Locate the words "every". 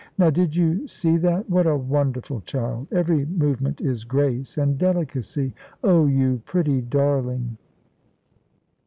2.91-3.23